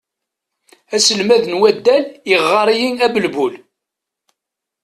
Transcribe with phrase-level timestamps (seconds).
[0.95, 2.03] Aselmad n waddal
[2.33, 3.53] iɣɣar-iyi abelbul.